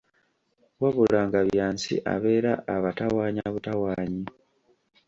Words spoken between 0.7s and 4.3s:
Wabula nga Byansi abeera abatawaanya butawaannyi.